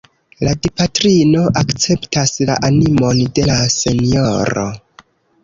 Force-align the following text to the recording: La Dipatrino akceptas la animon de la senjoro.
La 0.45 0.53
Dipatrino 0.61 1.43
akceptas 1.61 2.33
la 2.51 2.57
animon 2.71 3.21
de 3.37 3.47
la 3.53 3.61
senjoro. 3.77 4.67